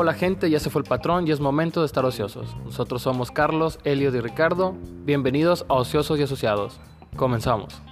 [0.00, 2.56] Hola gente, ya se fue el patrón y es momento de estar ociosos.
[2.64, 4.76] Nosotros somos Carlos, Elliot y Ricardo.
[5.04, 6.80] Bienvenidos a Ociosos y Asociados.
[7.16, 7.82] Comenzamos.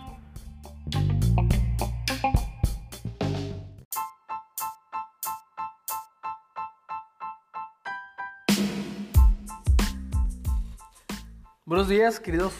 [11.64, 12.52] Buenos días, queridos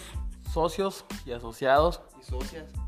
[0.52, 2.00] socios y asociados.
[2.20, 2.85] y socias.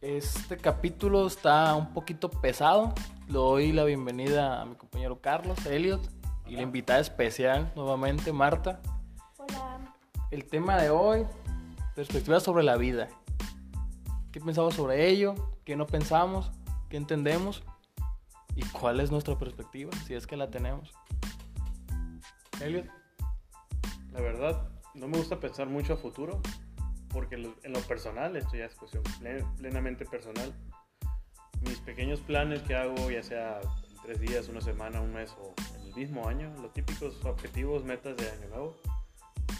[0.00, 2.94] Este capítulo está un poquito pesado.
[3.26, 6.00] Le doy la bienvenida a mi compañero Carlos, Elliot,
[6.46, 8.80] y la invitada especial nuevamente, Marta.
[9.36, 9.94] Hola.
[10.30, 11.26] El tema de hoy,
[11.94, 13.08] perspectivas sobre la vida.
[14.32, 15.34] ¿Qué pensamos sobre ello?
[15.66, 16.50] ¿Qué no pensamos?
[16.88, 17.62] ¿Qué entendemos?
[18.56, 19.90] ¿Y cuál es nuestra perspectiva?
[20.06, 20.94] Si es que la tenemos.
[22.62, 22.86] Elliot.
[24.12, 26.40] La verdad, no me gusta pensar mucho a futuro,
[27.12, 30.54] porque en lo personal, esto ya es cuestión ple- plenamente personal,
[31.62, 35.54] mis pequeños planes que hago, ya sea en tres días, una semana, un mes o
[35.76, 38.76] en el mismo año, los típicos objetivos, metas de año nuevo,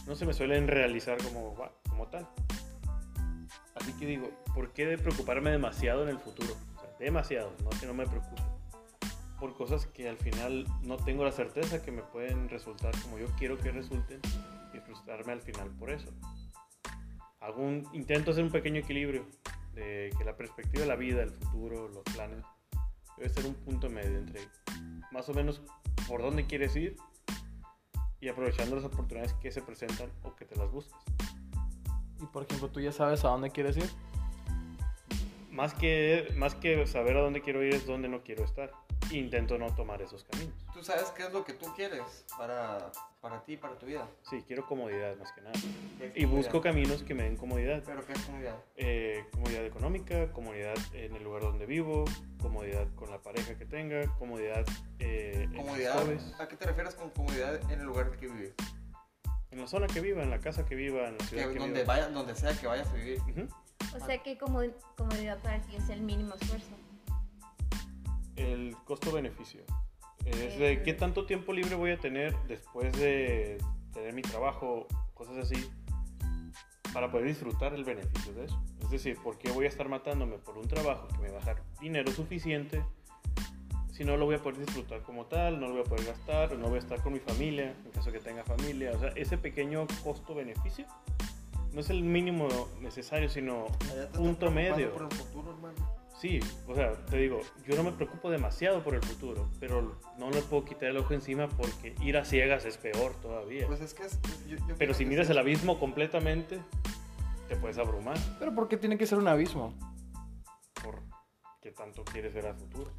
[0.06, 1.54] no se me suelen realizar como,
[1.88, 2.26] como tal.
[3.74, 6.54] Así que digo, ¿por qué de preocuparme demasiado en el futuro?
[6.76, 8.42] O sea, demasiado, no que no me preocupe.
[9.38, 13.26] Por cosas que al final no tengo la certeza que me pueden resultar como yo
[13.38, 14.20] quiero que resulten
[14.74, 16.10] y frustrarme al final por eso.
[17.40, 19.26] Hago un, intento hacer un pequeño equilibrio
[19.74, 22.44] de que la perspectiva de la vida, el futuro, los planes,
[23.16, 24.40] debe ser un punto medio entre
[25.10, 25.62] más o menos
[26.06, 26.96] por dónde quieres ir
[28.20, 31.02] y aprovechando las oportunidades que se presentan o que te las buscas.
[32.20, 33.88] Y por ejemplo, ¿tú ya sabes a dónde quieres ir?
[35.50, 38.70] Más que, más que saber a dónde quiero ir es dónde no quiero estar.
[39.10, 40.54] Intento no tomar esos caminos.
[40.72, 44.06] Tú sabes qué es lo que tú quieres para, para ti, para tu vida.
[44.28, 45.52] Sí, quiero comodidad más que nada.
[45.98, 47.82] ¿Qué es Y busco caminos que me den comodidad.
[47.84, 48.56] Pero ¿qué es comodidad?
[48.76, 52.04] Eh, comodidad económica, comodidad en el lugar donde vivo,
[52.40, 54.64] comodidad con la pareja que tenga, comodidad
[55.00, 55.94] eh, en Comodidad.
[56.04, 58.54] hobbies, ¿A qué te refieres con comodidad en el lugar que vives?
[59.50, 61.58] en la zona que viva, en la casa que viva, en la ciudad Que que,
[61.58, 61.94] donde, viva.
[61.94, 63.18] vaya, donde sea que vayas a vivir.
[63.22, 63.48] Ujú.
[63.96, 64.60] O sea que como
[64.96, 66.70] comodidad para ti es el mínimo esfuerzo.
[68.40, 69.62] El costo-beneficio.
[70.24, 73.58] Es de qué tanto tiempo libre voy a tener después de
[73.92, 75.70] tener mi trabajo, cosas así,
[76.92, 78.62] para poder disfrutar el beneficio de eso.
[78.80, 81.40] Es decir, ¿por qué voy a estar matándome por un trabajo que me va a
[81.40, 82.84] dejar dinero suficiente
[83.92, 86.56] si no lo voy a poder disfrutar como tal, no lo voy a poder gastar,
[86.56, 88.92] no voy a estar con mi familia, en caso que tenga familia?
[88.94, 90.86] O sea, ese pequeño costo-beneficio
[91.72, 92.48] no es el mínimo
[92.80, 93.66] necesario, sino
[94.14, 94.92] punto medio.
[94.92, 96.00] por el futuro, hermano.
[96.20, 96.38] Sí,
[96.68, 100.42] o sea, te digo, yo no me preocupo demasiado por el futuro, pero no le
[100.42, 103.66] puedo quitar el ojo encima porque ir a ciegas es peor todavía.
[103.66, 106.60] Pues es que es, es- yo- yo Pero si miras el abismo completamente,
[107.48, 109.72] te puedes abrumar Pero ¿por qué tiene que ser un abismo?
[110.84, 111.00] por
[111.62, 112.90] qué tanto quieres ver al futuro.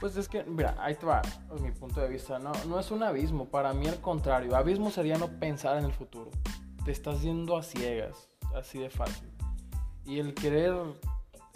[0.00, 1.22] Pues es que, mira, ahí te va,
[1.56, 4.90] en mi punto de vista, no, no es un abismo, para mí al contrario, abismo
[4.90, 6.30] sería no pensar en el futuro,
[6.84, 9.30] te estás yendo a ciegas, así de fácil.
[10.04, 10.74] Y el querer,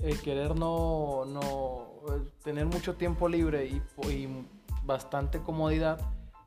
[0.03, 1.87] el querer no, no,
[2.43, 4.47] tener mucho tiempo libre y, y
[4.85, 6.01] bastante comodidad,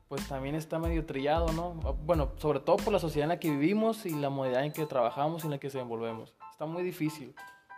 [0.08, 1.74] pues también está medio trillado, ¿no?
[2.04, 4.86] Bueno, sobre todo por la sociedad en la que vivimos y la modalidad en que
[4.86, 6.34] trabajamos y en la que se envolvemos.
[6.50, 7.34] Está muy difícil.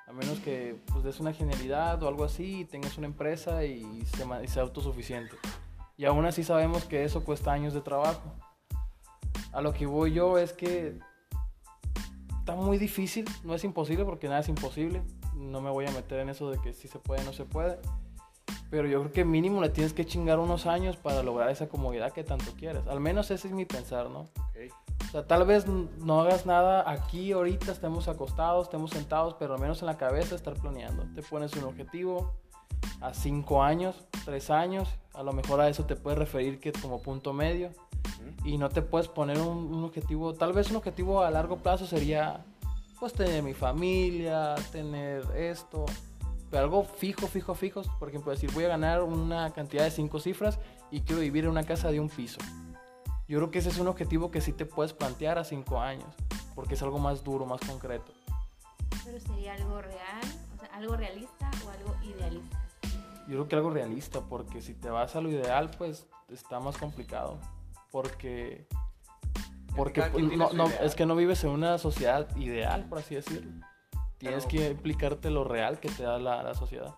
[0.06, 4.04] A menos que pues des una genialidad o algo así y tengas una empresa y,
[4.06, 5.36] se y sea autosuficiente.
[5.96, 8.34] Y aún así sabemos que eso cuesta años de trabajo.
[9.52, 10.98] A lo que voy yo es que
[12.38, 15.02] está muy difícil, no es imposible porque nada es imposible.
[15.36, 17.44] No me voy a meter en eso de que si se puede o no se
[17.44, 17.78] puede.
[18.70, 22.12] Pero yo creo que mínimo le tienes que chingar unos años para lograr esa comodidad
[22.12, 22.86] que tanto quieres.
[22.88, 24.28] Al menos ese es mi pensar, ¿no?
[25.06, 29.60] O sea, tal vez no hagas nada aquí ahorita, estemos acostados, estemos sentados, pero al
[29.60, 31.04] menos en la cabeza estar planeando.
[31.14, 32.32] Te pones un objetivo
[33.00, 37.00] a 5 años, 3 años, a lo mejor a eso te puedes referir que como
[37.00, 37.70] punto medio
[38.44, 41.86] y no te puedes poner un, un objetivo, tal vez un objetivo a largo plazo
[41.86, 42.44] sería
[42.98, 45.84] pues tener mi familia, tener esto,
[46.50, 50.20] pero algo fijo, fijo, fijo, por ejemplo, decir voy a ganar una cantidad de 5
[50.20, 50.58] cifras
[50.90, 52.38] y quiero vivir en una casa de un piso.
[53.28, 56.14] Yo creo que ese es un objetivo que sí te puedes plantear a 5 años,
[56.54, 58.12] porque es algo más duro, más concreto.
[59.04, 60.22] Pero sería algo real,
[60.54, 62.62] o sea, algo realista o algo idealista.
[63.26, 66.76] Yo creo que algo realista, porque si te vas a lo ideal, pues está más
[66.76, 67.40] complicado.
[67.90, 68.68] Porque,
[69.76, 70.02] porque
[70.36, 73.52] no, no, es que no vives en una sociedad ideal, por así decirlo.
[74.18, 76.94] Tienes Pero- que implicarte lo real que te da la, la sociedad.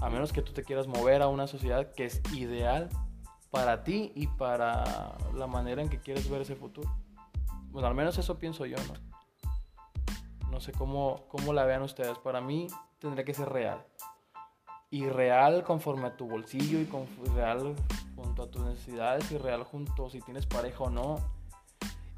[0.00, 2.88] A menos que tú te quieras mover a una sociedad que es ideal
[3.50, 6.90] para ti y para la manera en que quieres ver ese futuro.
[7.70, 8.94] Bueno, al menos eso pienso yo, ¿no?
[10.50, 12.18] No sé cómo, cómo la vean ustedes.
[12.18, 12.66] Para mí
[12.98, 13.84] tendría que ser real.
[14.90, 17.74] Y real conforme a tu bolsillo y con, real
[18.14, 21.18] junto a tus necesidades y real junto si tienes pareja o no.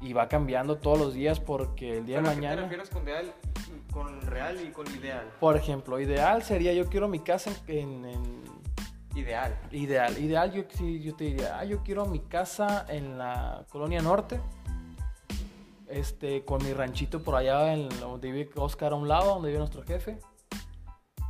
[0.05, 2.61] Y va cambiando todos los días porque el día de ¿Pero a qué te mañana...
[2.61, 3.33] refieres con real,
[3.91, 5.31] con real y con ideal?
[5.39, 8.45] Por ejemplo, ideal sería yo quiero mi casa en, en-
[9.15, 9.57] Ideal.
[9.71, 10.65] ideal, ideal yo
[11.15, 14.39] te diría, ah, yo quiero mi casa en la colonia norte.
[15.87, 19.59] Este, con mi ranchito por allá en donde vive Oscar a un lado, donde vive
[19.59, 20.19] nuestro jefe.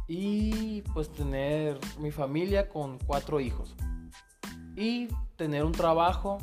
[0.07, 3.75] Y pues tener mi familia con cuatro hijos.
[4.75, 6.37] Y tener un trabajo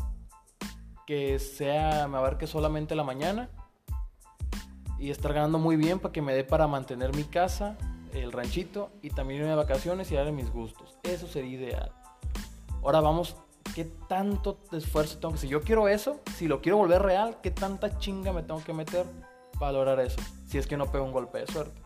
[1.06, 3.50] que sea, me abarque solamente la mañana.
[4.98, 7.76] Y estar ganando muy bien para que me dé para mantener mi casa,
[8.12, 10.96] el ranchito y también irme de vacaciones y darle mis gustos.
[11.02, 11.92] Eso sería ideal.
[12.82, 13.36] Ahora vamos,
[13.74, 15.48] ¿qué tanto esfuerzo tengo que hacer?
[15.48, 18.72] Si yo quiero eso, si lo quiero volver real, ¿qué tanta chinga me tengo que
[18.72, 19.06] meter
[19.58, 20.20] para lograr eso?
[20.46, 21.80] Si es que no pego un golpe de suerte.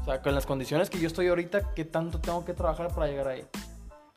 [0.00, 3.06] O sea, con las condiciones que yo estoy ahorita, ¿qué tanto tengo que trabajar para
[3.06, 3.44] llegar ahí?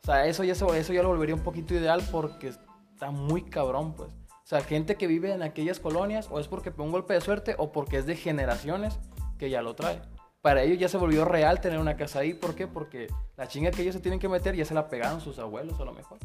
[0.02, 2.52] O sea, eso ya, eso ya lo volvería un poquito ideal porque
[3.00, 4.12] está muy cabrón, pues.
[4.12, 7.22] O sea, gente que vive en aquellas colonias, o es porque pegó un golpe de
[7.22, 8.98] suerte, o porque es de generaciones
[9.38, 10.02] que ya lo trae.
[10.42, 12.34] Para ellos ya se volvió real tener una casa ahí.
[12.34, 12.66] ¿Por qué?
[12.66, 13.06] Porque
[13.38, 15.84] la chinga que ellos se tienen que meter ya se la pegaron sus abuelos a
[15.84, 16.18] lo mejor.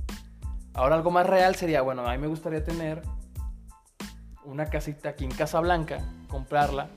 [0.74, 3.02] Ahora algo más real sería, bueno, a mí me gustaría tener
[4.44, 6.90] una casita aquí en Casablanca, comprarla,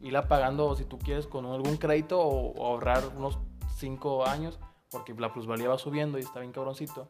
[0.00, 3.38] irla pagando si tú quieres con algún crédito o, o ahorrar unos
[3.78, 4.60] 5 años,
[4.90, 7.08] porque la plusvalía va subiendo y está bien cabroncito.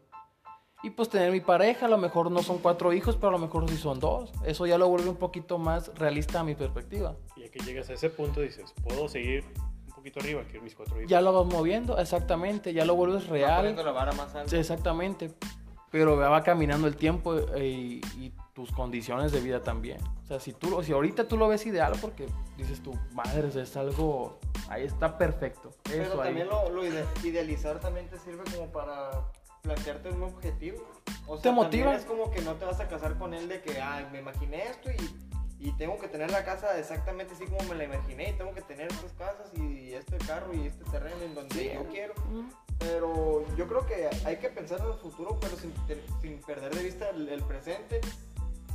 [0.82, 3.38] Y pues tener mi pareja, a lo mejor no son cuatro hijos, pero a lo
[3.38, 4.30] mejor sí son dos.
[4.44, 7.16] Eso ya lo vuelve un poquito más realista a mi perspectiva.
[7.36, 9.44] Y ya que llegas a ese punto dices, puedo seguir
[9.88, 11.10] un poquito arriba que mis cuatro hijos.
[11.10, 13.56] Ya lo vas moviendo, exactamente, ya lo vuelves Va real.
[13.56, 14.50] poniendo la vara más alta.
[14.50, 15.32] Sí, exactamente.
[15.90, 19.98] Pero va caminando el tiempo eh, y, y tus condiciones de vida también.
[20.22, 22.26] O sea, si tú, si ahorita tú lo ves ideal porque
[22.56, 24.38] dices tú, madre, es algo,
[24.68, 25.70] ahí está perfecto.
[25.84, 26.28] Pero Eso ahí.
[26.28, 29.10] también lo, lo ide- idealizar también te sirve como para
[29.68, 30.78] plantearte un objetivo.
[31.26, 31.94] O sea, Te motiva.
[31.94, 34.62] es como que no te vas a casar con él de que, ay, me imaginé
[34.64, 38.32] esto y, y tengo que tener la casa exactamente así como me la imaginé y
[38.32, 41.70] tengo que tener estas casas y este carro y este terreno en donde Sí.
[41.74, 42.14] yo quiero.
[42.78, 45.74] Pero yo creo que hay que pensar en el futuro, pero sin,
[46.22, 48.00] sin perder de vista el, el presente,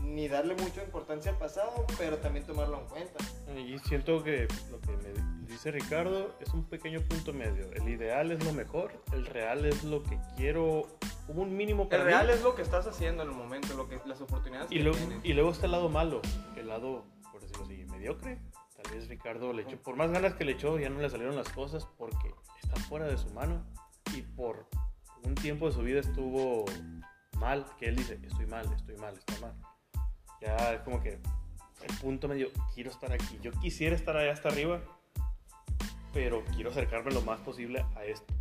[0.04, 3.20] ni darle mucha importancia al pasado, pero también tomarlo en cuenta.
[3.58, 7.72] Y siento que lo que me dice Ricardo es un pequeño punto medio.
[7.74, 10.88] El ideal es lo mejor, el real es lo que quiero,
[11.28, 12.14] como un mínimo para El mí.
[12.14, 14.84] real es lo que estás haciendo en el momento, lo que, las oportunidades Y, que
[14.84, 15.20] luego, tienes.
[15.24, 16.22] y luego está el lado malo,
[16.58, 18.40] el lado, por decirlo así, mediocre.
[18.82, 21.36] Tal vez Ricardo le echó, por más ganas que le echó, ya no le salieron
[21.36, 23.64] las cosas porque está fuera de su mano
[24.16, 24.68] y por
[25.24, 26.66] un tiempo de su vida estuvo
[27.38, 29.54] mal, que él dice, estoy mal, estoy mal, estoy mal.
[30.45, 31.10] Ya es como que
[31.88, 33.40] el punto medio, quiero estar aquí.
[33.42, 34.81] Yo quisiera estar allá hasta arriba,
[36.13, 38.34] pero quiero acercarme lo más posible a esto.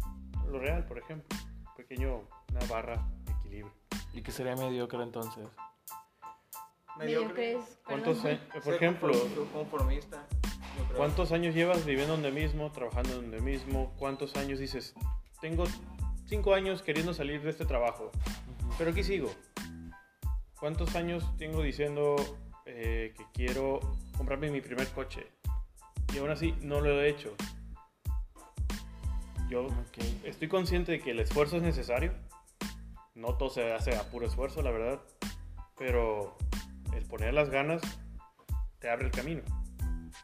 [0.50, 1.38] Lo real, por ejemplo,
[1.68, 3.72] un pequeño, una barra de equilibrio.
[4.12, 5.44] ¿Y que sería mediocre entonces?
[6.98, 7.78] Mediocres.
[7.86, 10.26] ¿Cuántos, eh, por ejemplo, conform- conformista.
[10.96, 13.92] ¿Cuántos años llevas viviendo donde mismo, trabajando donde mismo?
[13.98, 14.94] ¿Cuántos años dices,
[15.40, 15.64] tengo
[16.26, 18.10] cinco años queriendo salir de este trabajo,
[18.60, 18.74] Ujú.
[18.78, 19.30] pero aquí sigo?
[20.62, 22.14] ¿Cuántos años tengo diciendo
[22.66, 23.80] eh, que quiero
[24.16, 25.26] comprarme mi primer coche?
[26.14, 27.34] Y aún así no lo he hecho.
[29.50, 29.66] Yo
[30.22, 32.12] estoy consciente de que el esfuerzo es necesario.
[33.16, 35.00] No todo se hace a puro esfuerzo, la verdad.
[35.76, 36.38] Pero
[36.94, 37.82] el poner las ganas
[38.78, 39.42] te abre el camino.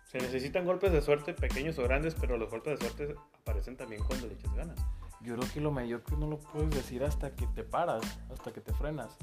[0.04, 4.04] Se necesitan golpes de suerte, pequeños o grandes, pero los golpes de suerte aparecen también
[4.04, 4.78] cuando le echas ganas.
[5.20, 8.60] Yo creo que lo mediocre no lo puedes decir hasta que te paras, hasta que
[8.60, 9.18] te frenas.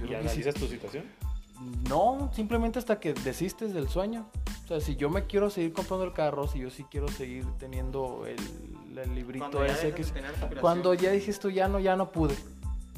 [0.00, 1.04] Yo ¿Y que sí- analizas tu situación?
[1.88, 4.26] No, simplemente hasta que desistes del sueño.
[4.64, 7.44] O sea, si yo me quiero seguir comprando el carro, si yo sí quiero seguir
[7.58, 10.04] teniendo el, el librito Cuando ese que.
[10.60, 12.34] Cuando ya dijiste tú ya no, ya no pude.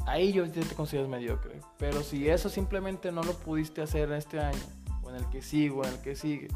[0.06, 1.60] Ahí yo ya te consideras mediocre.
[1.78, 4.58] Pero si eso simplemente no lo pudiste hacer en este año,
[5.02, 6.48] o en el que sigo, en el que sigue,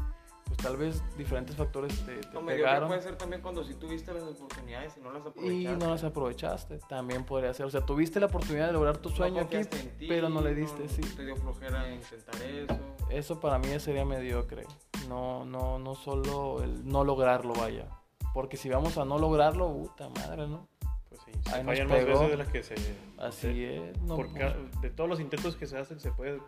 [0.57, 4.11] pues tal vez diferentes factores te, te mediocre pegaron puede ser también cuando si tuviste
[4.13, 5.85] las oportunidades y no las y aprovechaste.
[5.85, 6.79] no las aprovechaste.
[6.89, 7.65] También podría ser.
[7.65, 10.29] O sea, tuviste la oportunidad de lograr tu No sueño aquí, confiaste en ti, pero
[10.29, 11.01] no le diste, no- sí.
[11.15, 12.77] Te dio flojera intentar eso.
[13.09, 14.63] Eso para mí sería mediocre.
[15.07, 17.87] No, no, no solo el no lograrlo, vaya.
[18.33, 20.67] Porque si vamos a no lograrlo, puta madre, ¿no?
[21.09, 22.75] Pues sí, se Ahí fallan más veces de las que se...
[23.17, 24.01] Así se- es.
[24.01, 26.41] No, por ca- de todos los intentos que se hacen, se puede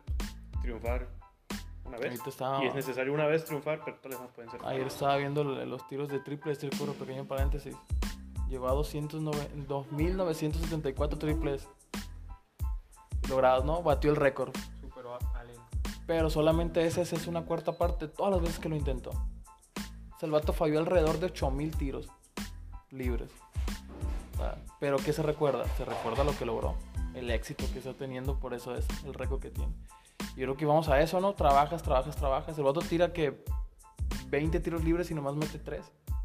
[0.62, 1.08] triunfar
[1.90, 2.20] una vez.
[2.28, 4.62] estaba- Y es necesario una vez triunfar, pero tal vez más pueden ser.
[4.66, 7.76] Ayer estaba viendo los tiros de triple, este círculo pequeño paréntesis.
[8.48, 11.68] Llegó a 209 2.974 triples
[13.30, 13.84] logrados, ¿no?
[13.84, 14.56] Batió el récord.
[14.82, 15.56] Superó a Allen.
[16.08, 19.12] Pero solamente esa es una cuarta parte de todas las veces que lo intentó.
[19.12, 22.10] O sea, el vato falló alrededor de 8000 tiros
[22.90, 23.30] libres.
[24.34, 25.66] O sea, pero ¿qué se recuerda?
[25.78, 26.76] Se recuerda lo que logró.
[27.14, 29.74] El éxito que está teniendo, por eso es el récord que tiene.
[30.36, 31.34] Yo creo que vamos a eso, ¿no?
[31.34, 32.58] Trabajas, trabajas, trabajas.
[32.58, 33.44] El vato tira que
[34.28, 35.82] 20 tiros libres y nomás mete 3,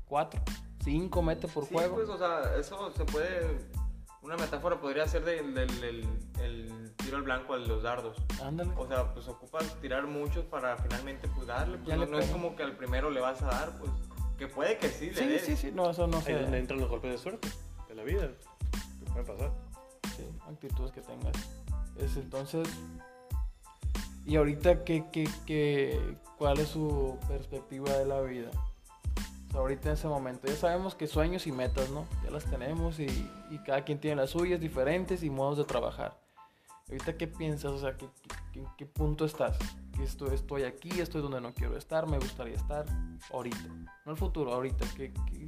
[0.06, 0.40] 4,
[0.84, 1.96] 5 mete por Sí, juego.
[1.96, 3.58] pues, o sea, eso se puede.
[4.22, 6.08] Una metáfora podría ser del, del- del-
[6.40, 8.16] el tiro al blanco de los dardos.
[8.42, 8.70] Ándale.
[8.76, 11.76] O sea, pues ocupas tirar muchos para finalmente pues darle.
[11.78, 13.90] Pues, Ya no, no es como que al primero le vas a dar, pues.
[14.38, 15.42] Que puede que sí le Sí, des.
[15.44, 15.72] sí, sí.
[15.74, 16.58] No, eso no Ahí es donde sé.
[16.58, 17.48] entran los golpes de suerte
[17.88, 18.28] de la vida.
[19.04, 19.52] ¿Qué puede pasar?
[20.16, 21.34] Sí, actitudes que tengas.
[21.98, 22.66] Es entonces.
[24.26, 28.50] Y ahorita, ¿qué, qué, qué, ¿cuál es su perspectiva de la vida?
[29.48, 30.46] O sea, ahorita en ese momento.
[30.46, 32.06] Ya sabemos que sueños y metas, ¿no?
[32.24, 33.06] Ya las tenemos y,
[33.50, 36.18] y cada quien tiene las suyas diferentes y modos de trabajar.
[36.88, 37.72] Ahorita, ¿qué piensas?
[37.72, 38.06] O sea, ¿qué,
[38.52, 39.56] qué- ¿en qué punto estás?
[39.96, 42.84] Que estoy, estoy aquí, estoy donde no quiero estar, me gustaría estar
[43.32, 43.68] ahorita.
[44.04, 44.86] No el futuro, ahorita.
[44.96, 45.46] ¿qué, qué-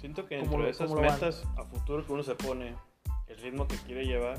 [0.00, 1.02] Siento que ¿Cómo dentro de esas van?
[1.02, 2.74] metas a futuro que uno se pone,
[3.26, 4.38] el ritmo que quiere llevar,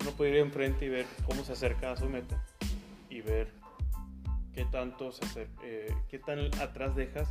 [0.00, 2.44] uno puede ir enfrente y ver cómo se acerca a su meta
[3.10, 3.52] y ver
[4.54, 7.28] qué tanto se eh, qué tan atrás dejas,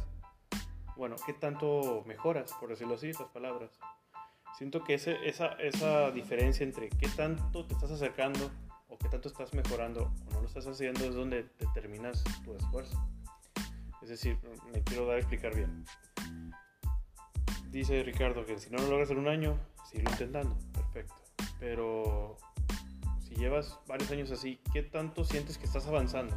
[0.96, 3.72] bueno, qué tanto mejoras, por decirlo así, las palabras.
[4.58, 8.52] Siento que ese, esa, esa diferencia entre qué tanto te estás acercando
[8.90, 13.00] o qué tanto estás mejorando o no lo estás haciendo es donde determinas tu esfuerzo.
[14.02, 14.38] Es decir,
[14.74, 15.86] me quiero dar a explicar bien.
[17.70, 19.58] Dice Ricardo que si no lo logras en un año,
[19.90, 20.58] sigue intentando.
[20.74, 21.16] Perfecto.
[21.60, 22.38] Pero
[23.30, 26.36] si llevas varios años así, ¿qué tanto sientes que estás avanzando?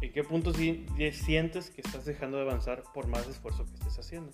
[0.00, 3.98] ¿En qué punto si- sientes que estás dejando de avanzar por más esfuerzo que estés
[3.98, 4.32] haciendo?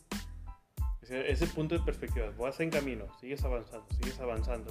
[1.02, 4.70] Ese, ese punto de perspectiva, vas en camino, sigues avanzando, sigues avanzando.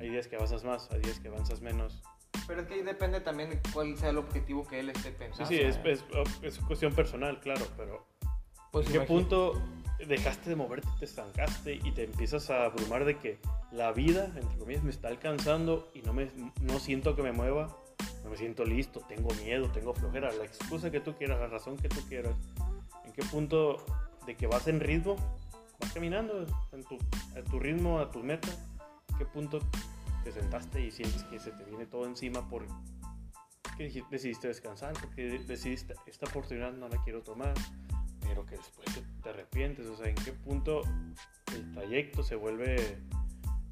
[0.00, 2.02] Hay días que avanzas más, hay días que avanzas menos.
[2.46, 5.16] Pero es que ahí depende también de cuál sea el objetivo que él esté Sí,
[5.18, 5.46] pensando.
[5.50, 6.04] sí, es, es,
[6.42, 8.06] es cuestión personal, claro, pero
[8.72, 9.60] pues, ¿En qué punto
[10.06, 13.38] dejaste de moverte, te estancaste y te empiezas a abrumar de que
[13.72, 16.30] la vida, entre comillas, me está alcanzando y no, me,
[16.62, 17.76] no siento que me mueva?
[18.22, 21.76] No me siento listo, tengo miedo, tengo flojera, la excusa que tú quieras, la razón
[21.76, 22.34] que tú quieras.
[23.04, 23.84] ¿En qué punto
[24.26, 25.16] de que vas en ritmo,
[25.80, 26.98] vas caminando en tu,
[27.36, 28.48] a tu ritmo, a tu meta?
[29.10, 29.60] ¿En qué punto
[30.24, 32.66] te sentaste y sientes que se te viene todo encima por
[33.78, 37.54] que decidiste descansar, porque decidiste esta oportunidad no la quiero tomar?
[38.28, 40.82] Pero que después te- te arrepientes, o sea, en qué punto
[41.54, 42.98] el trayecto se vuelve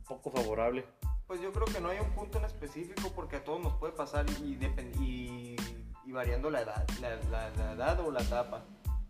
[0.06, 0.84] poco favorable.
[1.26, 3.92] Pues yo creo que no hay un punto en específico porque a todos nos puede
[3.92, 4.58] pasar y,
[5.00, 5.56] y,
[6.04, 8.64] y variando la edad, la, edad o la etapa.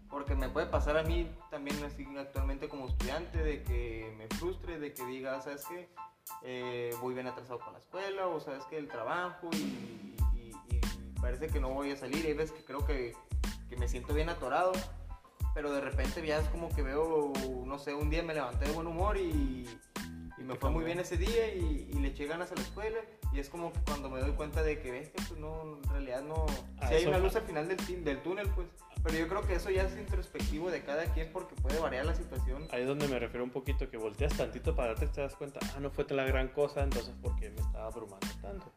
[0.09, 4.79] Porque me puede pasar a mí también así actualmente como estudiante de que me frustre,
[4.79, 5.89] de que diga, ¿sabes qué?
[6.43, 10.17] Eh, voy bien atrasado con la escuela o sabes que el trabajo y
[11.21, 12.25] parece que no voy a salir.
[12.25, 13.15] Hay veces que creo que,
[13.69, 14.73] que me siento bien atorado,
[15.57, 17.33] pero de repente ya es como que veo,
[17.65, 19.67] no sé, un día me levanté de buen humor y,
[20.37, 22.99] y me fue muy bien ese día y, y le eché ganas a la escuela
[23.33, 25.89] y es como que cuando me doy cuenta de que ves que pues no, en
[25.89, 26.45] realidad no,
[26.79, 28.69] Ah, si hay una luz al final del, del túnel pues,
[29.03, 32.15] pero yo creo que eso ya es introspectivo de cada quien porque puede variar la
[32.15, 32.69] situación.
[32.71, 35.59] Ahí es donde me refiero un poquito, que volteas tantito para darte, te das cuenta,
[35.75, 38.71] ah, no fue la gran cosa, entonces, ¿por qué me estaba abrumando tanto?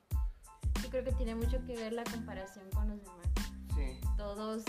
[0.81, 3.27] Yo creo que tiene mucho que ver la comparación con los demás.
[3.75, 4.00] Sí.
[4.15, 4.63] Todos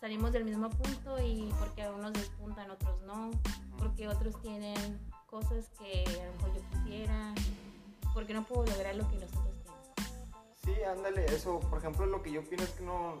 [0.00, 3.30] salimos del mismo punto y porque unos despuntan, otros no,
[3.78, 7.34] porque otros tienen cosas que a lo mejor yo quisiera,
[8.14, 10.32] porque no puedo lograr lo que los otros tienen.
[10.64, 13.20] Sí, ándale, eso, por ejemplo, lo que yo opino es que no,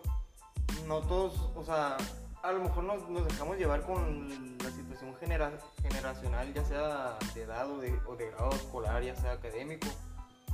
[0.86, 1.96] no todos, o sea,
[2.42, 7.42] a lo mejor nos, nos dejamos llevar con la situación genera- generacional, ya sea de
[7.42, 9.88] edad o de, o de grado escolar, ya sea académico.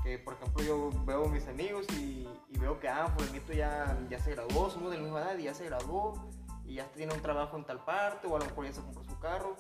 [0.02, 2.26] Que, por ejemplo, yo veo a mis amigos y,
[2.59, 5.54] veo que, ah, fulanito ya, ya se graduó, somos de la misma edad y ya
[5.54, 6.28] se graduó
[6.64, 9.04] y ya tiene un trabajo en tal parte o a lo mejor ya se compró
[9.04, 9.56] su carro.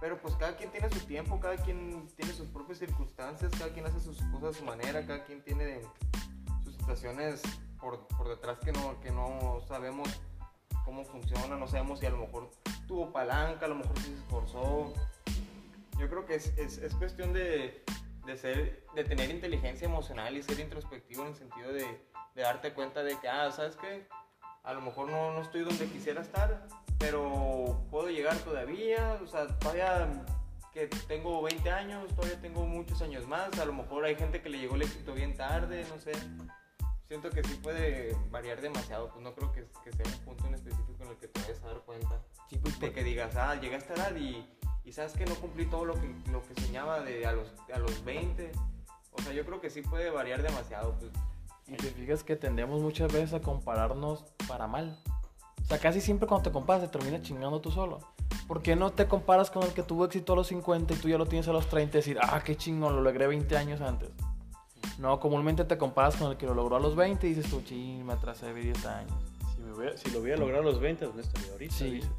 [0.00, 3.86] Pero pues cada quien tiene su tiempo, cada quien tiene sus propias circunstancias, cada quien
[3.86, 5.80] hace sus cosas a su manera, cada quien tiene
[6.64, 7.40] sus situaciones
[7.80, 10.08] por, por detrás que no, que no sabemos
[10.84, 12.50] cómo funciona, no sabemos si a lo mejor
[12.88, 14.92] tuvo palanca, a lo mejor se esforzó.
[15.98, 17.84] Yo creo que es, es, es cuestión de,
[18.24, 21.86] de, ser, de tener inteligencia emocional y ser introspectivo en el sentido de,
[22.34, 24.06] de darte cuenta de que, ah, ¿sabes qué?
[24.62, 26.66] A lo mejor no, no estoy donde quisiera estar,
[26.98, 30.24] pero puedo llegar todavía, o sea, todavía
[30.72, 34.48] que tengo 20 años, todavía tengo muchos años más, a lo mejor hay gente que
[34.48, 36.12] le llegó el éxito bien tarde, no sé.
[37.08, 40.54] Siento que sí puede variar demasiado, pues no creo que, que sea un punto en
[40.54, 42.22] específico en el que te vayas a dar cuenta.
[42.48, 44.48] Sí, pues, De que digas, ah, llegué a esta edad y,
[44.84, 47.78] y sabes que no cumplí todo lo que, lo que soñaba de a los, a
[47.78, 48.52] los 20.
[49.12, 50.94] O sea, yo creo que sí puede variar demasiado.
[50.98, 51.12] Pues.
[51.68, 54.98] Y te fijas que tendemos muchas veces a compararnos para mal.
[55.62, 58.00] O sea, casi siempre cuando te comparas te termina chingando tú solo.
[58.48, 61.08] ¿Por qué no te comparas con el que tuvo éxito a los 50 y tú
[61.08, 63.80] ya lo tienes a los 30 y decir, ah, qué chingón, lo logré 20 años
[63.80, 64.10] antes?
[64.98, 67.62] No, comúnmente te comparas con el que lo logró a los 20 y dices tú,
[67.62, 69.12] ching, me atrasé 10 años.
[69.54, 71.74] Si, me hubiera- si lo hubiera logrado a los 20, ¿dónde estaría ahorita?
[71.74, 71.90] Sí.
[71.90, 72.10] dices.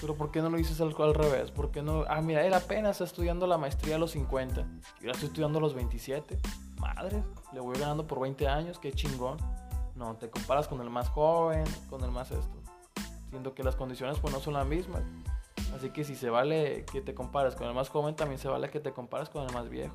[0.00, 1.50] Pero ¿por qué no lo dices al, al revés?
[1.50, 2.04] ¿Por qué no?
[2.08, 4.66] Ah, mira, él apenas está estudiando la maestría a los 50.
[5.00, 6.38] Yo la estoy estudiando a los 27.
[6.78, 9.38] Madre, le voy ganando por 20 años, qué chingón.
[9.96, 12.62] No, te comparas con el más joven, con el más esto.
[13.30, 15.02] Siendo que las condiciones pues no son las mismas.
[15.74, 18.70] Así que si se vale que te compares con el más joven, también se vale
[18.70, 19.94] que te compares con el más viejo.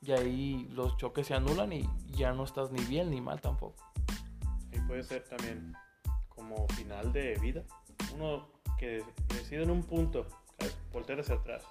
[0.00, 3.76] Y ahí los choques se anulan y ya no estás ni bien ni mal tampoco.
[4.72, 5.74] Y puede ser también
[6.28, 7.62] como final de vida.
[8.14, 10.26] Uno que decide en un punto,
[10.92, 11.64] voltear hacia atrás.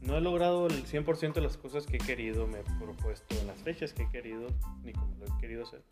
[0.00, 3.46] No he logrado el 100% de las cosas que he querido, me he propuesto en
[3.46, 4.48] las fechas que he querido,
[4.82, 5.82] ni como lo he querido hacer.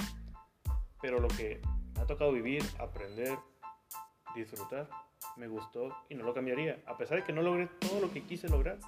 [1.01, 1.61] Pero lo que
[1.95, 3.39] me ha tocado vivir, aprender,
[4.35, 4.89] disfrutar,
[5.37, 6.83] me gustó y no lo cambiaría.
[6.87, 8.79] A pesar de que no logré todo lo que quise lograr,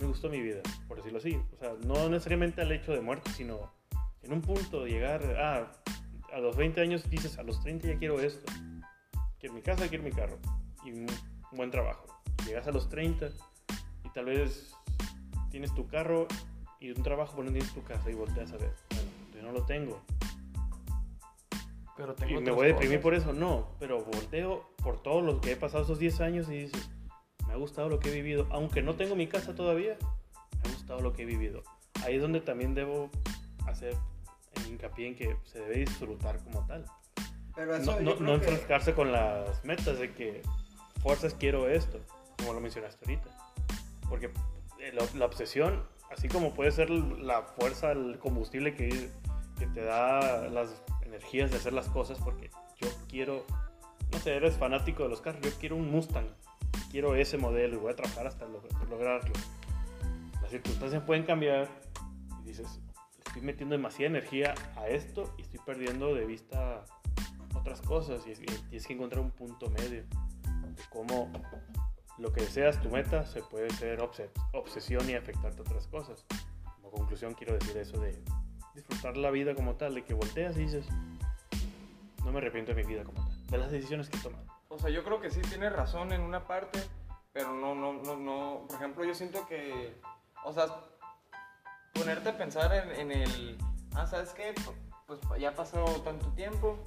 [0.00, 1.40] me gustó mi vida, por decirlo así.
[1.52, 3.72] O sea, no necesariamente al hecho de muerte, sino
[4.22, 5.70] en un punto de llegar, ah,
[6.32, 8.52] a los 20 años dices, a los 30 ya quiero esto.
[9.44, 10.38] Quiero mi casa, quiero mi carro
[10.86, 11.06] y un
[11.54, 12.06] un buen trabajo.
[12.46, 13.28] Llegas a los 30
[14.04, 14.74] y tal vez
[15.50, 16.26] tienes tu carro
[16.80, 19.52] y un trabajo, pero no tienes tu casa y volteas a ver, bueno, yo no
[19.52, 20.02] lo tengo.
[21.96, 25.20] Pero Y tengo me otras voy a deprimir por eso, no, pero volteo por todo
[25.20, 26.90] lo que he pasado esos 10 años y dices,
[27.46, 29.96] me ha gustado lo que he vivido, aunque no tengo mi casa todavía,
[30.64, 31.62] me ha gustado lo que he vivido.
[32.02, 33.10] Ahí es donde también debo
[33.66, 33.94] hacer
[34.68, 36.86] hincapié en que se debe disfrutar como tal.
[37.56, 40.42] Pero eso No, no, no que- enfrascarse con las metas de que
[41.02, 42.00] fuerzas quiero esto,
[42.38, 43.30] como lo mencionaste ahorita.
[44.08, 44.26] Porque
[44.80, 49.10] eh, la, la obsesión, así como puede ser la fuerza, el combustible que,
[49.58, 53.44] que te da las energías de hacer las cosas, porque yo quiero,
[54.12, 56.26] no sé, eres fanático de los carros, yo quiero un Mustang,
[56.90, 59.32] quiero ese modelo y voy a trabajar hasta log- lograrlo.
[60.42, 61.68] Las circunstancias pueden cambiar
[62.42, 62.80] y dices,
[63.24, 66.84] estoy metiendo demasiada energía a esto y estoy perdiendo de vista
[67.64, 70.06] otras cosas y, y tienes que encontrar un punto medio de
[70.90, 71.32] cómo
[72.18, 76.26] lo que deseas, tu meta, se puede ser obse- obsesión y afectarte a otras cosas.
[76.76, 78.22] Como conclusión quiero decir eso de
[78.74, 80.86] disfrutar la vida como tal, de que volteas y dices,
[82.22, 84.44] no me arrepiento de mi vida como tal, de las decisiones que he tomado.
[84.68, 86.80] O sea, yo creo que sí tienes razón en una parte,
[87.32, 88.64] pero no, no, no, no.
[88.68, 89.96] Por ejemplo, yo siento que,
[90.44, 90.66] o sea,
[91.94, 93.58] ponerte a pensar en, en el,
[93.94, 94.54] ah, ¿sabes qué?
[95.06, 96.78] Pues ya pasado tanto tiempo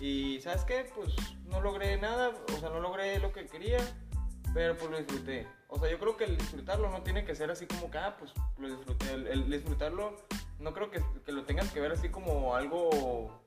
[0.00, 0.90] y, ¿sabes qué?
[0.94, 1.14] Pues
[1.46, 3.78] no logré nada, o sea, no logré lo que quería,
[4.52, 5.46] pero pues lo disfruté.
[5.68, 8.16] O sea, yo creo que el disfrutarlo no tiene que ser así como que, ah,
[8.18, 9.12] pues lo disfruté.
[9.12, 10.16] El, el disfrutarlo,
[10.60, 13.40] no creo que, que lo tengas que ver así como algo,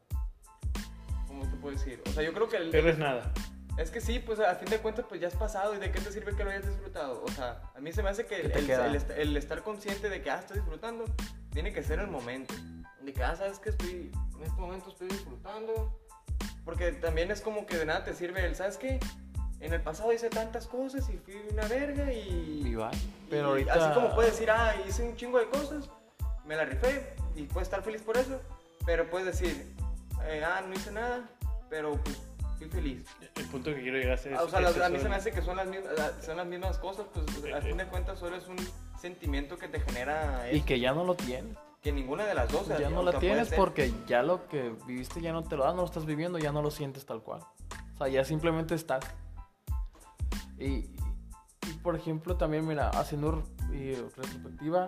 [1.28, 2.02] ¿cómo te puedo decir?
[2.08, 3.32] O sea, yo creo que el, Pierdes nada.
[3.78, 6.00] es que sí, pues a fin de cuentas pues ya es pasado y de qué
[6.02, 7.24] te sirve que lo hayas disfrutado.
[7.24, 10.22] O sea, a mí se me hace que ¿Qué el, el- el estar consciente de
[10.22, 11.06] que ah, estoy disfrutando
[11.54, 12.54] tiene que ser el momento.
[13.02, 15.98] De que ah, sabes que estoy, en este momento estoy disfrutando.
[16.68, 19.00] Porque también es como que de nada te sirve el, ¿sabes qué?
[19.62, 22.62] En el pasado hice tantas cosas y fui una verga y...
[22.66, 22.92] Y va.
[22.94, 23.74] y Pero ahorita.
[23.74, 25.90] Así como puedes decir, ah, hice un chingo de cosas,
[26.46, 28.42] me la rifé y puedes estar feliz por eso.
[28.86, 29.66] Pero puedes decir,
[30.26, 31.30] eh, ah, no hice nada,
[31.70, 32.18] pero pues
[32.58, 33.06] fui feliz.
[33.38, 34.40] El punto que quiero llegar a hacer es...
[34.40, 35.68] Ah, o sea, las- a mí se me hace que son las
[36.22, 38.58] son las mismas cosas, pues a fin de cuentas solo es un
[39.00, 41.58] sentimiento que te genera Y eso, que ya no lo tienes.
[41.82, 42.68] Que ninguna de las dos.
[42.68, 45.78] ya no la tienes porque ya lo que viviste ya no te lo da, no
[45.78, 47.42] lo estás viviendo, ya no lo sientes tal cual.
[47.94, 49.04] O sea, ya simplemente estás.
[50.58, 50.90] Y,
[51.68, 54.88] y, por ejemplo, también, mira, haciendo y, retrospectiva,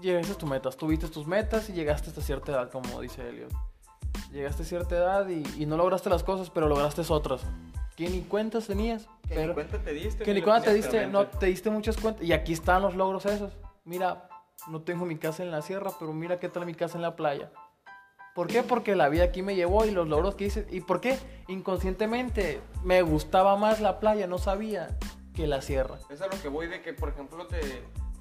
[0.00, 3.52] llegaste a tus metas, tuviste tus metas y llegaste hasta cierta edad, como dice Elliot.
[4.32, 7.42] Llegaste a cierta edad y, y no lograste las cosas, pero lograste otras.
[7.96, 9.06] Que ni cuentas tenías.
[9.26, 10.24] Que pero, ni cuenta te diste.
[10.24, 12.24] que ni cuenta te diste, no, te diste muchas cuentas.
[12.24, 13.54] Y aquí están los logros esos.
[13.84, 14.28] Mira,
[14.68, 17.16] no tengo mi casa en la sierra, pero mira qué tal mi casa en la
[17.16, 17.50] playa.
[18.34, 18.62] ¿Por qué?
[18.62, 20.66] Porque la vida aquí me llevó y los logros que hice.
[20.70, 21.18] ¿Y por qué?
[21.48, 24.98] Inconscientemente me gustaba más la playa, no sabía
[25.34, 25.98] que la sierra.
[26.10, 27.60] Es a lo que voy de que, por ejemplo, te,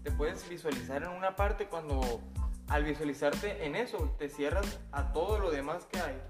[0.03, 2.21] te puedes visualizar en una parte cuando
[2.69, 6.21] al visualizarte en eso te cierras a todo lo demás que hay.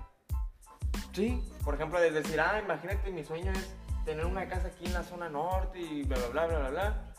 [1.14, 4.94] Sí, Por ejemplo, de decir, ah, imagínate, mi sueño es tener una casa aquí en
[4.94, 7.14] la zona norte y bla, bla, bla, bla, bla, bla.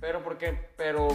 [0.00, 1.08] Pero porque, pero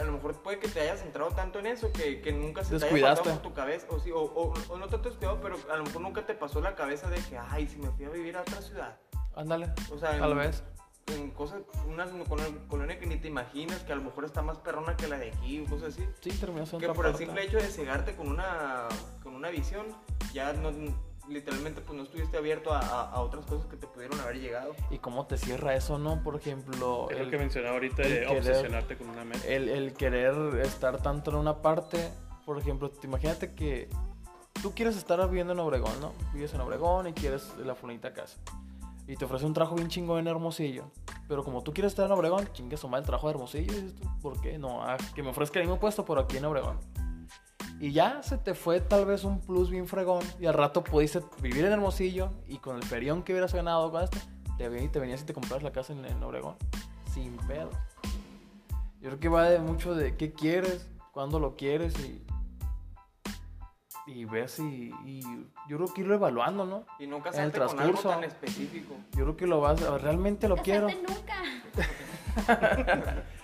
[0.00, 2.78] a lo mejor puede que te hayas centrado tanto en eso que, que nunca se
[2.78, 3.86] te haya pasado por tu cabeza.
[3.90, 6.60] O, sí, o, o- o no tanto descuidado, pero a lo mejor nunca te pasó
[6.60, 8.96] la cabeza de que, ay, si me fui a vivir a otra ciudad.
[9.34, 10.62] ándale, O sea, tal en- vez.
[11.08, 14.58] en cosas, una col- colonia que ni te imaginas, que a lo mejor está más
[14.58, 16.06] perrona que la de aquí, o cosas así.
[16.20, 18.88] Sí, terminó Que por el simple hecho de cegarte con una,
[19.22, 19.86] con una visión,
[20.32, 20.70] ya no,
[21.28, 24.74] literalmente pues no estuviste abierto a, a- a otras cosas que te pudieron haber llegado.
[24.90, 26.22] ¿Y cómo te cierra eso, no?
[26.22, 29.46] Por ejemplo, Es el, lo que mencionaba ahorita de querer- obsesionarte con una meta.
[29.46, 32.10] el, el querer estar tanto en una parte.
[32.44, 33.88] Por ejemplo, te- imagínate que
[34.62, 36.12] tú quieres estar viviendo en Obregón, ¿no?
[36.34, 38.38] Vives en Obregón y quieres la fulanita casa.
[39.06, 40.84] Y te ofrece un trabajo bien chingón en Hermosillo.
[41.28, 43.74] Pero como tú quieres estar en Obregón, chingue su madre el trabajo de Hermosillo.
[44.20, 44.58] ¿por qué?
[44.58, 46.78] No, ah, que me ofrezca el mismo puesto, pero aquí en Obregón.
[47.82, 50.22] Y ya se te fue tal vez un plus bien fregón.
[50.38, 52.30] Y al rato pudiste vivir en Hermosillo.
[52.46, 54.18] Y con el ferión que hubieras ganado con esto,
[54.56, 56.54] te, ven- te venías y te compras la casa en, en Obregón.
[57.12, 57.70] Sin pedo.
[59.00, 62.22] Yo creo que va de mucho de qué quieres, cuándo lo quieres y.
[64.06, 65.20] Y ves y, y
[65.68, 66.84] yo creo que irlo evaluando, ¿no?
[67.00, 68.08] Y nunca En el con algo transcurso.
[68.10, 68.94] tan específico.
[69.16, 69.98] Yo creo que lo vas a.
[69.98, 70.88] Realmente lo quiero.
[70.88, 71.42] Nunca.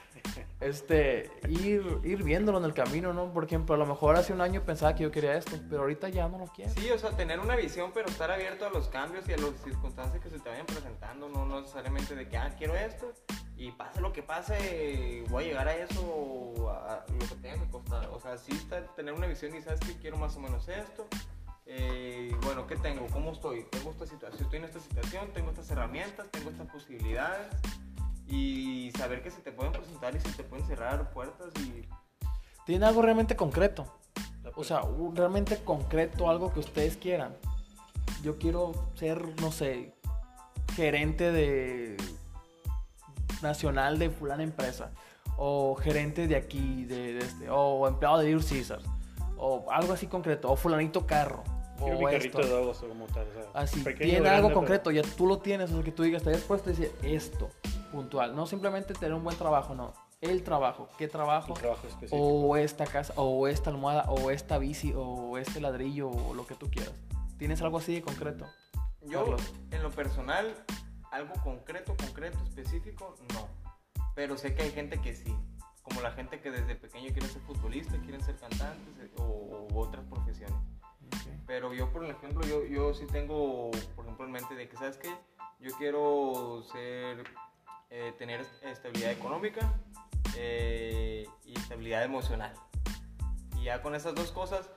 [0.61, 3.33] Este, ir, ir viéndolo en el camino, ¿no?
[3.33, 6.09] Por ejemplo, a lo mejor hace un año pensaba que yo quería esto, pero ahorita
[6.09, 6.73] ya no lo quiero.
[6.73, 9.51] Sí, o sea, tener una visión, pero estar abierto a los cambios y a las
[9.63, 13.13] circunstancias que se te vayan presentando, no necesariamente de que, ah, quiero esto,
[13.57, 17.63] y pase lo que pase, voy a llegar a eso, a, a lo que tenga
[17.63, 18.09] que costar.
[18.09, 21.07] O sea, sí está, tener una visión y sabes que quiero más o menos esto.
[21.67, 23.07] Eh, bueno, ¿qué tengo?
[23.13, 23.65] ¿Cómo estoy?
[23.71, 27.47] Tengo esta situación, estoy en esta situación, tengo estas herramientas, tengo estas posibilidades.
[28.29, 31.87] Y saber que se te pueden presentar y se te pueden cerrar puertas y
[32.67, 33.87] Tiene algo realmente concreto.
[34.55, 37.35] O sea, un- realmente concreto, algo que ustedes quieran.
[38.23, 39.95] Yo quiero ser, no sé,
[40.75, 41.97] gerente de
[43.43, 44.91] nacional de fulana empresa.
[45.37, 48.85] O gerente de aquí, de, de este, o empleado de Little Caesars.
[49.37, 50.51] O algo así concreto.
[50.51, 51.45] O fulanito carro.
[51.79, 52.39] Quiero mi O esto.
[52.45, 53.27] de aguas o como tal.
[53.29, 55.93] O sea, Así, tiene grande, algo pero- concreto, ya tú lo tienes, o sea, que
[55.93, 57.49] tú digas, te dispuesto a decir esto,
[57.91, 58.35] puntual.
[58.35, 59.93] No simplemente tener un buen trabajo, no.
[60.21, 61.53] El trabajo, ¿qué trabajo?
[61.53, 62.17] Un trabajo específico.
[62.17, 66.55] O esta casa, o esta almohada, o esta bici, o este ladrillo, o lo que
[66.55, 66.95] tú quieras.
[67.39, 68.47] ¿Tienes algo así de concreto?
[69.03, 69.55] Yo, Carlos.
[69.71, 70.55] en lo personal,
[71.13, 73.49] algo concreto, concreto, específico, no.
[74.17, 75.33] Pero sé que hay gente que sí.
[75.83, 79.79] Como la gente que desde pequeño quiere ser futbolista, quieren ser cantantes eh, o, u
[79.79, 80.57] otras profesiones.
[81.47, 84.99] Pero yo, por ejemplo, yo, yo sí tengo, por ejemplo, en mente de que, ¿sabes
[84.99, 85.09] qué?
[85.61, 87.25] Yo quiero ser,
[87.91, 89.73] eh, tener est- estabilidad económica
[90.37, 92.53] eh, y estabilidad emocional.
[93.57, 94.71] Y ya con esas dos cosas,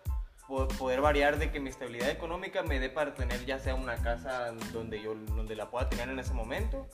[0.48, 3.96] po- poder variar de que mi estabilidad económica me dé para tener ya sea una
[3.98, 6.88] casa donde yo donde la pueda tener en ese momento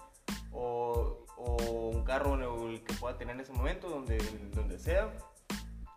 [0.51, 2.41] o, o un carro en
[2.73, 4.17] el que pueda tener en ese momento donde,
[4.53, 5.13] donde sea.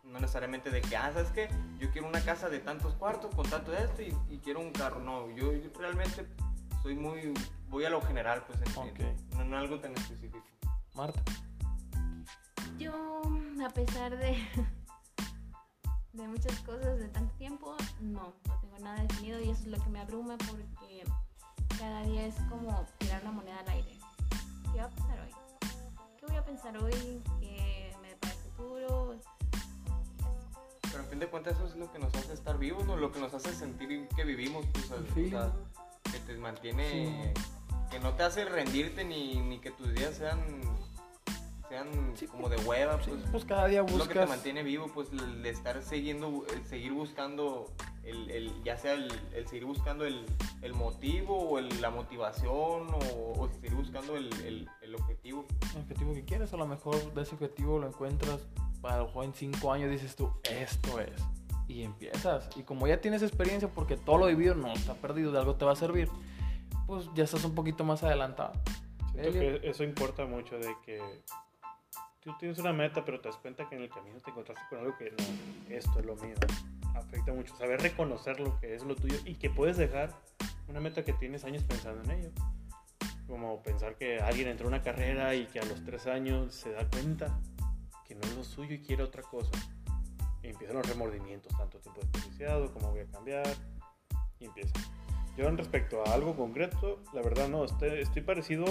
[0.04, 3.48] No necesariamente de que ah sabes qué yo quiero una casa de tantos cuartos con
[3.48, 6.26] tanto de esto y, y quiero un carro no yo, yo realmente
[6.83, 7.33] soy muy
[7.70, 9.00] voy a lo general pues en- Ok.
[9.37, 10.44] no, no algo tan específico
[10.94, 11.22] Marta.
[12.78, 13.22] Yo,
[13.64, 14.37] a pesar de,
[16.12, 19.78] de muchas cosas de tanto tiempo, no, no tengo nada definido y eso es lo
[19.83, 21.04] que me abruma porque
[21.78, 23.98] cada día es como tirar una moneda al aire.
[24.72, 25.30] ¿Qué va a pasar hoy?
[26.18, 27.22] ¿Qué voy a pensar hoy?
[27.40, 29.16] ¿Qué me depara el futuro?
[30.90, 33.12] pero a fin de cuentas eso es lo que nos hace estar vivos no lo
[33.12, 35.30] que nos hace sentir que vivimos pues, o Sí.
[35.30, 35.52] sea,
[36.11, 37.33] que te mantiene
[37.90, 40.38] que no te hace rendirte ni, ni que tus días sean
[41.68, 44.29] sean Sí, como de hueva Sí, pues pues cada día Es lo que te buscas.
[44.29, 47.72] mantiene vivo, pues el de estar siguiendo, el seguir buscando,
[48.03, 50.26] el, el- ya sea el, el seguir buscando el,
[50.62, 55.46] el motivo o el- la motivación o, o seguir buscando el, el- el objetivo.
[55.76, 58.40] el objetivo que quieres, a lo mejor de ese objetivo lo encuentras
[58.81, 61.12] para lo mejor en cinco años dices tú, esto es.
[61.68, 62.48] Y empiezas.
[62.57, 65.64] Y como ya tienes experiencia, porque todo lo vivido no está perdido, de algo te
[65.64, 66.09] va a servir,
[66.90, 68.53] pues ya estás un poquito más adelantado.
[69.12, 71.00] Siento que eso importa mucho de que
[72.18, 74.81] tú tienes una meta, pero te das cuenta que en el camino te encontraste con
[74.81, 76.35] algo que no, esto es lo mío.
[76.96, 77.55] Afecta mucho.
[77.55, 80.12] Saber reconocer lo que es lo tuyo y que puedes dejar
[80.66, 82.31] una meta que tienes años pensando en ello.
[83.29, 86.72] Como pensar que alguien entró a una carrera y que a los tres años se
[86.72, 87.38] da cuenta
[88.05, 89.53] que no es lo suyo y quiere otra cosa.
[90.42, 93.46] Y empiezan los remordimientos, tanto tiempo desperdiciado, cómo voy a cambiar,
[94.40, 94.72] y empieza.
[95.48, 98.64] Respecto a algo concreto, la verdad no, estoy, estoy parecido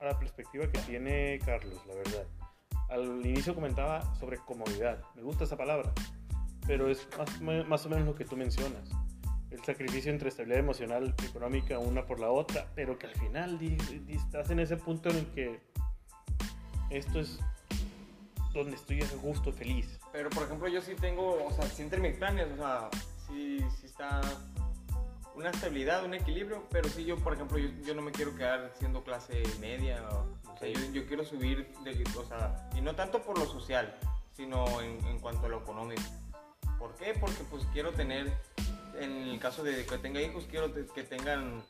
[0.00, 2.26] a la perspectiva que tiene Carlos, la verdad.
[2.88, 5.92] Al inicio comentaba sobre comodidad, me gusta esa palabra,
[6.66, 7.06] pero es
[7.40, 8.88] más, más o menos lo que tú mencionas.
[9.52, 13.56] El sacrificio entre estabilidad emocional y económica una por la otra, pero que al final
[13.58, 15.60] di- di- estás en ese punto en el que
[16.90, 17.38] esto es
[18.52, 20.00] donde estoy a gusto, feliz.
[20.12, 22.90] Pero por ejemplo yo sí tengo, o sea, sí entre mis planes, o sea,
[23.28, 24.20] sí, sí está,
[25.38, 28.72] una estabilidad, un equilibrio, pero sí yo, por ejemplo, yo, yo no me quiero quedar
[28.76, 32.96] siendo clase media, o, o sea, yo, yo quiero subir, de, o sea, y no
[32.96, 33.96] tanto por lo social,
[34.32, 36.02] sino en, en cuanto a lo económico.
[36.76, 37.14] ¿Por qué?
[37.20, 38.32] Porque pues quiero tener,
[38.98, 41.62] en el caso de que tenga hijos, quiero que tengan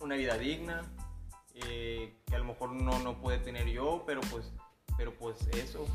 [0.00, 0.82] una vida digna,
[1.54, 4.50] eh, que a lo mejor no, no puede tener yo, pero pues,
[4.96, 5.86] pero pues eso.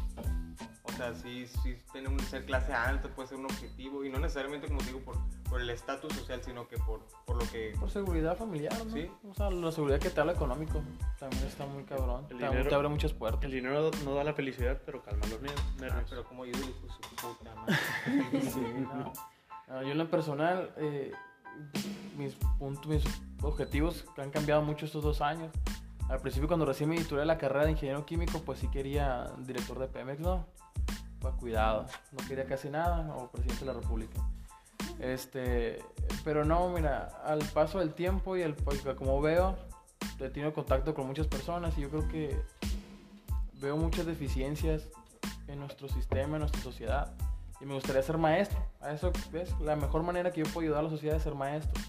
[0.95, 4.17] O sea, sí, sí tener un, ser clase alta puede ser un objetivo y no
[4.17, 5.17] necesariamente, como te digo, por,
[5.49, 7.73] por el estatus social, sino que por, por lo que...
[7.77, 8.93] Por seguridad familiar, ¿no?
[8.93, 9.11] Sí.
[9.29, 10.81] O sea, la seguridad que te da lo económico
[11.19, 12.25] también está muy cabrón.
[12.29, 13.43] El dinero- te abre muchas puertas.
[13.43, 16.05] El dinero no da la felicidad, pero calma los Ah, nervios.
[16.09, 17.75] pero como yo digo, pues, su puta madre.
[18.53, 19.11] Sí, no.
[19.67, 21.11] No, yo en lo personal, eh,
[22.17, 23.03] mis puntos, mis
[23.41, 25.51] objetivos han cambiado mucho estos dos años.
[26.07, 29.79] Al principio cuando recién me titulé la carrera de ingeniero químico, pues sí quería director
[29.79, 30.45] de Pemex, ¿no?
[31.25, 34.21] Pues cuidado, no quería casi nada, o presidente de la república.
[34.99, 35.79] Este,
[36.23, 39.57] pero no, mira, al paso del tiempo y el, pues, como veo,
[40.19, 42.39] he tenido contacto con muchas personas y yo creo que
[43.59, 44.83] veo muchas deficiencias
[45.47, 47.11] en nuestro sistema, en nuestra sociedad.
[47.59, 48.59] Y me gustaría ser maestro.
[48.79, 51.33] A eso es la mejor manera que yo puedo ayudar a la sociedad es ser
[51.33, 51.81] maestro.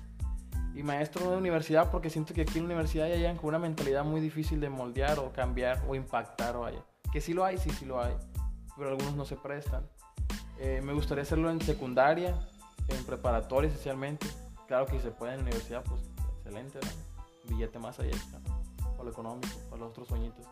[0.75, 3.49] Y maestro no de universidad porque siento que aquí en la universidad ya llegan con
[3.49, 6.83] una mentalidad muy difícil de moldear o cambiar o impactar o vaya.
[7.13, 8.15] Que sí lo hay, sí, sí lo hay.
[8.77, 9.87] Pero algunos no se prestan.
[10.59, 12.35] Eh, me gustaría hacerlo en secundaria,
[12.89, 14.27] en preparatoria especialmente.
[14.67, 16.03] Claro que si se puede en la universidad, pues
[16.39, 17.51] excelente, ¿no?
[17.51, 18.39] Billete más allá está.
[18.83, 20.45] Para lo económico, para los otros sueñitos.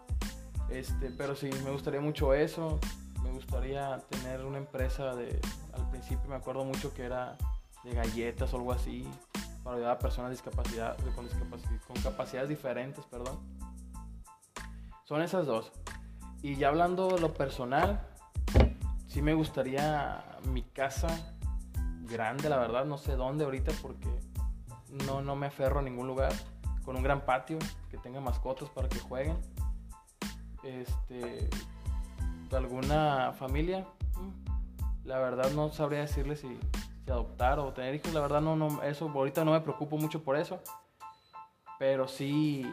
[0.68, 2.78] Este, pero sí, me gustaría mucho eso.
[3.22, 5.40] Me gustaría tener una empresa de...
[5.72, 7.37] Al principio me acuerdo mucho que era
[7.82, 9.08] de galletas o algo así.
[9.62, 13.38] Para ayudar a personas discapacidad, con, discapaci- con capacidades diferentes, perdón.
[15.04, 15.72] Son esas dos.
[16.42, 18.06] Y ya hablando de lo personal,
[19.14, 21.07] sí me gustaría mi casa
[22.03, 22.85] grande, la verdad.
[22.85, 24.09] No sé dónde ahorita porque
[25.07, 26.33] no, no me aferro a ningún lugar.
[26.85, 27.59] Con un gran patio,
[27.90, 29.38] que tenga mascotas para que jueguen.
[30.64, 31.48] Este,
[32.53, 36.59] alguna familia, mm, la verdad no sabría decirle si,
[37.05, 38.12] si adoptar o tener hijos.
[38.12, 40.61] La verdad no, no, eso ahorita no me preocupo mucho por eso.
[41.79, 42.68] Pero sí,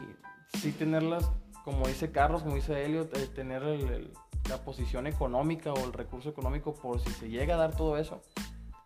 [0.58, 1.30] sí tenerlas,
[1.64, 4.12] como dice Carlos, como dice Elliot, eh, tener el- el-
[4.48, 8.22] la posición económica o el recurso económico por si se llega a dar todo eso,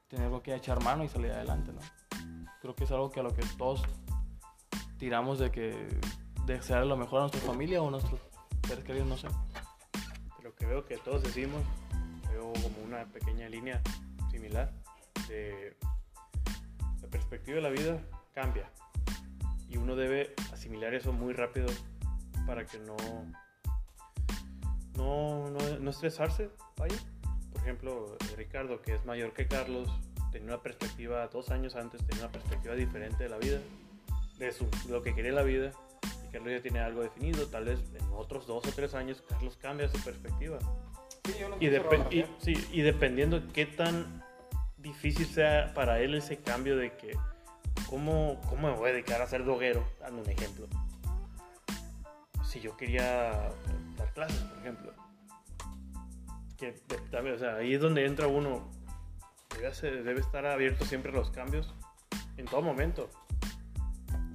[0.08, 1.80] tenerlo que echar mano y salir adelante, ¿no?
[2.60, 3.82] Creo que es algo que a lo que todos
[4.98, 5.88] tiramos de que
[6.44, 8.20] desear lo mejor a nuestra familia o a nuestros
[8.66, 9.28] seres queridos, no sé.
[10.42, 11.62] Lo que veo que todos decimos,
[12.30, 13.80] veo como una pequeña línea
[14.30, 14.72] similar
[15.28, 15.76] de
[17.02, 18.00] la perspectiva de la vida
[18.34, 18.70] cambia
[19.68, 21.66] y uno debe asimilar eso muy rápido
[22.46, 22.96] para que no
[24.96, 26.96] no, no, no estresarse, vaya.
[27.52, 29.88] Por ejemplo, Ricardo, que es mayor que Carlos,
[30.32, 33.60] tenía una perspectiva dos años antes, tenía una perspectiva diferente de la vida,
[34.38, 35.72] de, su, lo que quería la vida,
[36.26, 39.56] y Carlos ya tiene algo definido, tal vez en otros dos o tres años Carlos
[39.60, 40.58] cambia su perspectiva.
[41.24, 44.22] Sí, yo no Y, cerrado depe- y- sí, y dependiendo de qué tan
[44.78, 47.16] difícil sea para él ese cambio de que,
[47.88, 49.84] ¿cómo, cómo me voy a dedicar a ser doguero?
[50.00, 50.68] Dando un ejemplo.
[52.56, 53.52] Si yo quería
[53.98, 54.94] dar clases, por ejemplo.
[56.56, 56.72] Que,
[57.10, 58.70] también, o sea, ahí es donde entra uno.
[59.60, 61.74] Debe, debe estar abierto siempre a los cambios
[62.38, 63.10] en todo momento.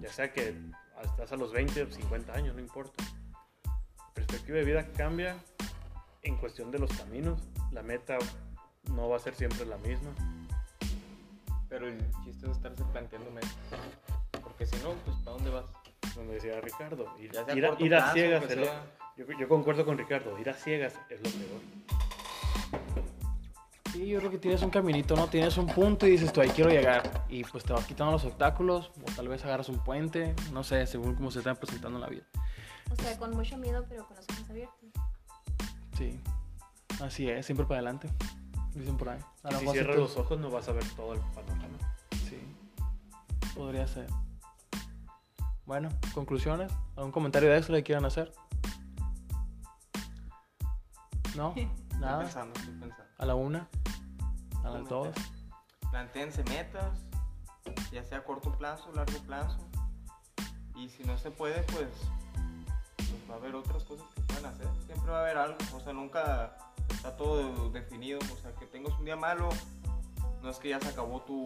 [0.02, 0.56] Ya sea que
[1.02, 3.04] estás a los 20 o 50 años, no importa.
[3.66, 5.36] La perspectiva de vida cambia
[6.22, 7.42] en cuestión de los caminos.
[7.72, 8.20] La meta
[8.92, 10.12] no va a ser siempre la misma.
[11.70, 13.58] Pero el chiste es estarse planteando metas.
[14.44, 15.81] Porque si no, pues ¿para dónde vas?
[16.16, 18.44] Donde decía Ricardo, ir, sea ir a, ir a ciegas.
[18.44, 18.84] es lo- sea.
[19.18, 21.62] yo, yo concuerdo con Ricardo, ir a ciegas es lo peor.
[23.94, 25.28] Sí, yo creo que tienes un caminito, ¿no?
[25.28, 27.26] Tienes un punto y dices tú, ahí quiero llegar.
[27.28, 30.88] Y pues te vas quitando los obstáculos, o tal vez agarras un puente, no sé,
[30.88, 32.24] según cómo se están presentando en la vida.
[32.90, 34.90] O sea, con mucho miedo, pero con los ojos abiertos.
[35.98, 36.20] Sí,
[37.02, 38.10] así es, siempre para adelante.
[38.74, 39.20] Dicen por ahí.
[39.60, 41.78] Si cierras los ojos no vas a ver todo el panorama.
[42.30, 42.40] Sí,
[43.54, 44.08] podría ser.
[45.72, 46.70] Bueno, conclusiones.
[46.98, 48.34] ¿Algún comentario de extra que quieran hacer?
[51.34, 51.52] ¿No?
[51.56, 52.20] Estoy Nada.
[52.20, 53.06] pensando, estoy pensando.
[53.18, 53.70] A la una.
[54.66, 55.16] A las dos.
[55.90, 57.00] Plantéense metas,
[57.90, 59.60] ya sea a corto plazo, largo plazo.
[60.76, 61.88] Y si no se puede, pues,
[62.98, 64.68] pues va a haber otras cosas que pueden hacer.
[64.86, 65.58] Siempre va a haber algo.
[65.74, 66.58] O sea, nunca
[66.90, 68.20] está todo definido.
[68.20, 69.48] O sea, que tengas un día malo,
[70.44, 71.46] no es que ya se acabó tu,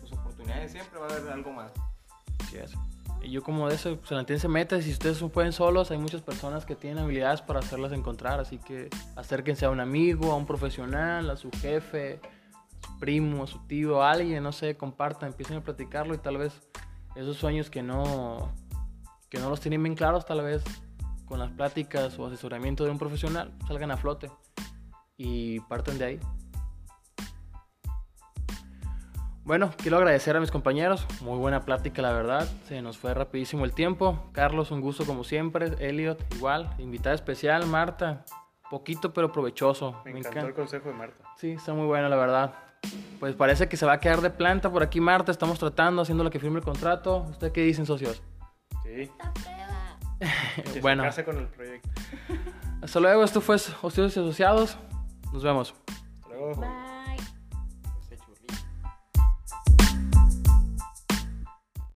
[0.00, 0.72] tus oportunidades.
[0.72, 1.70] Siempre va a haber algo más.
[2.52, 2.74] Es.
[3.22, 4.84] Y yo como de eso, pues plantéense metas.
[4.84, 8.40] Si ustedes pueden solos, hay muchas personas que tienen habilidades para hacerlas encontrar.
[8.40, 13.44] Así que acérquense a un amigo, a un profesional, a su jefe, a su primo,
[13.44, 16.60] a su tío, a alguien, no sé, compartan, empiecen a platicarlo y tal vez
[17.16, 18.52] esos sueños que no,
[19.28, 20.62] que no los tienen bien claros, tal vez
[21.24, 24.30] con las pláticas o asesoramiento de un profesional salgan a flote
[25.16, 26.20] y partan de ahí.
[29.48, 31.06] Bueno, quiero agradecer a mis compañeros.
[31.22, 32.46] Muy buena plática, la verdad.
[32.66, 34.28] Se nos fue rapidísimo el tiempo.
[34.32, 35.72] Carlos, un gusto como siempre.
[35.78, 36.68] Elliot, igual.
[36.76, 38.26] Invitada especial, Marta.
[38.70, 40.02] Poquito pero provechoso.
[40.04, 41.24] Me, encantó el consejo de Marta.
[41.38, 42.52] Sí, está muy bueno, la verdad.
[43.20, 45.32] Pues parece que se va a quedar de planta por aquí, Marta.
[45.32, 47.24] Estamos tratando, haciendo lo que firme el contrato.
[47.30, 48.22] ¿Usted qué dicen, socios?
[48.82, 49.00] Sí.
[49.00, 49.98] Esta prueba.
[50.74, 51.88] Que bueno, se con el proyecto.
[52.82, 53.24] hasta luego.
[53.24, 54.76] Esto fue Socios y Asociados.
[55.32, 55.74] Nos vemos.
[56.20, 56.60] Hasta luego.
[56.60, 56.87] Bye.